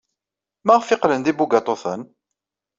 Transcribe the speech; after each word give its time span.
Maɣef 0.65 0.87
ay 0.89 0.97
qqlen 0.99 1.21
d 1.25 1.27
ibugaṭuten? 1.31 2.01